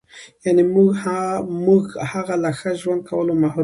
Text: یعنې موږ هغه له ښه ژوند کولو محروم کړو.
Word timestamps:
یعنې 0.45 0.63
موږ 1.65 1.83
هغه 2.11 2.35
له 2.43 2.51
ښه 2.59 2.71
ژوند 2.81 3.01
کولو 3.09 3.33
محروم 3.43 3.53
کړو. 3.53 3.59